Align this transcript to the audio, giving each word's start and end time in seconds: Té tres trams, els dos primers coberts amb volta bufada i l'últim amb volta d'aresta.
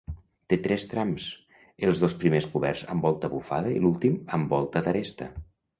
Té 0.53 0.57
tres 0.67 0.87
trams, 0.93 1.25
els 1.89 2.01
dos 2.05 2.17
primers 2.23 2.49
coberts 2.55 2.85
amb 2.95 3.09
volta 3.09 3.33
bufada 3.37 3.79
i 3.79 3.87
l'últim 3.87 4.19
amb 4.39 4.55
volta 4.59 4.87
d'aresta. 4.89 5.33